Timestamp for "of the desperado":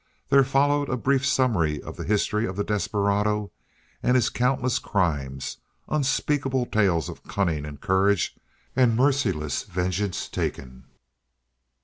2.47-3.51